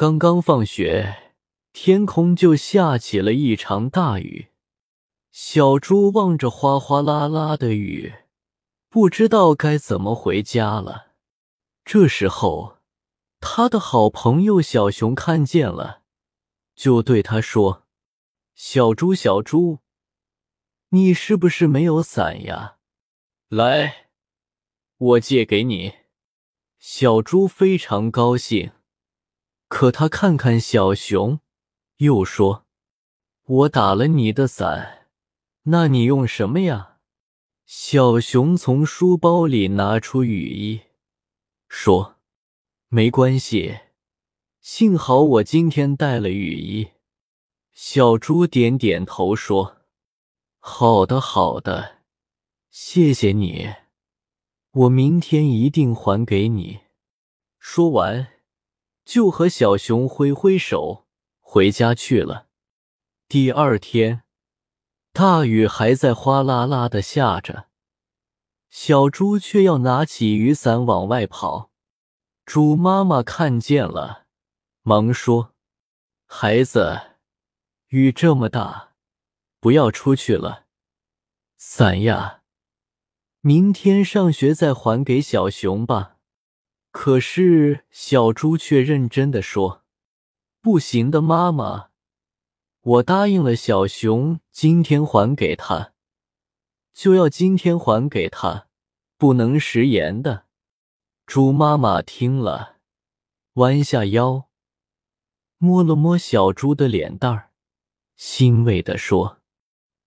[0.00, 1.34] 刚刚放学，
[1.74, 4.48] 天空就下起了一场大雨。
[5.30, 8.14] 小猪望着哗哗啦啦的雨，
[8.88, 11.08] 不知道该怎么回家了。
[11.84, 12.78] 这时候，
[13.40, 16.00] 他的好朋友小熊看见了，
[16.74, 17.86] 就对他说
[18.56, 19.80] ：“小猪，小猪，
[20.88, 22.78] 你是不是没有伞呀？
[23.50, 24.06] 来，
[24.96, 25.96] 我借给你。”
[26.80, 28.72] 小猪非常高兴，
[29.70, 31.38] 可他看看小熊，
[31.98, 32.66] 又说
[33.46, 35.06] ：“我打了你的伞，
[35.62, 36.98] 那你用什么呀？”
[37.64, 40.80] 小熊从书包里拿出雨衣，
[41.68, 42.16] 说
[42.90, 43.78] ：“没关系，
[44.60, 46.88] 幸好我今天带了雨衣。”
[47.72, 49.82] 小猪点点头说
[50.58, 51.98] ：“好的，好的，
[52.70, 53.72] 谢谢你。”
[54.72, 56.80] 我明天一定还给你。
[57.60, 58.32] 说完，
[59.10, 61.08] 就和小熊挥挥手
[61.40, 62.46] 回家去了。
[63.26, 64.22] 第二天，
[65.12, 67.66] 大雨还在哗啦啦的下着，
[68.68, 71.72] 小猪却要拿起雨伞往外跑。
[72.44, 74.26] 猪妈妈看见了，
[74.82, 75.54] 忙说
[76.26, 77.16] ：“孩子，
[77.88, 78.92] 雨这么大，
[79.58, 80.66] 不要出去了，
[81.56, 82.42] 伞呀。”
[83.42, 86.18] 明天上学再还给小熊吧。
[86.90, 89.84] 可是小猪却认真的说
[90.60, 91.90] ：“不行的，妈妈，
[92.80, 95.92] 我答应了小熊，今天还给他，
[96.92, 98.66] 就要今天还给他，
[99.16, 100.46] 不能食言的。”
[101.26, 102.78] 猪妈妈听了，
[103.54, 104.48] 弯下腰，
[105.58, 107.52] 摸了摸小猪的脸蛋儿，
[108.16, 109.38] 欣慰的说：“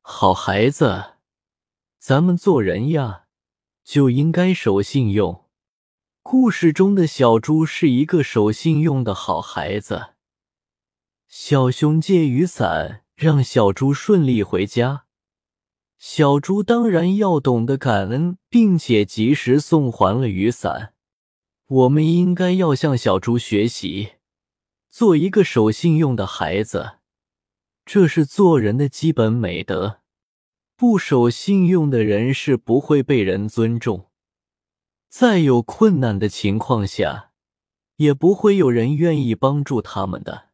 [0.01, 1.13] 好孩子，
[1.97, 3.21] 咱们做人呀。”
[3.85, 5.42] 就应该守信用。
[6.25, 10.13] 故事中的小猪是一个守信用的好孩子。
[11.27, 15.03] 小熊借雨伞让小猪顺利回家，
[15.99, 20.93] 小猪当然要懂得感恩，并且及时送还了雨伞。
[21.67, 24.13] 我们应该要向小猪学习，
[24.89, 26.99] 做一个守信用的孩子，
[27.85, 29.99] 这是做人的基本美德。
[30.77, 34.09] 不守信用的人是不会被人尊重，
[35.15, 37.29] 再有困难的情况下，
[37.97, 40.45] 也不会有人愿意帮助他们的。